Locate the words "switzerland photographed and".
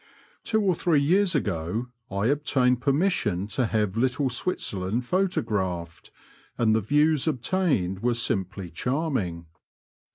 4.31-6.75